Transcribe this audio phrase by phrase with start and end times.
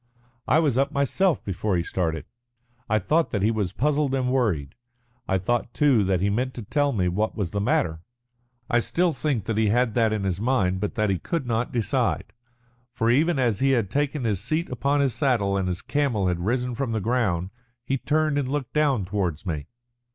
[0.47, 2.25] I was up myself before he started.
[2.89, 4.73] I thought that he was puzzled and worried.
[5.27, 7.99] I thought, too, that he meant to tell me what was the matter.
[8.67, 11.71] I still think that he had that in his mind, but that he could not
[11.71, 12.33] decide.
[12.91, 16.39] For even after he had taken his seat upon his saddle and his camel had
[16.47, 17.51] risen from the ground,
[17.85, 19.67] he turned and looked down towards me.